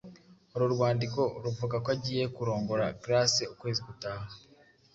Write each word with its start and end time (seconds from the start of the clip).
Uru 0.53 0.65
rwandiko 0.73 1.21
ruvuga 1.43 1.75
ko 1.83 1.89
agiye 1.95 2.23
kurongora 2.35 2.85
Grace 3.01 3.43
ukwezi 3.53 3.79
gutaha. 3.87 4.25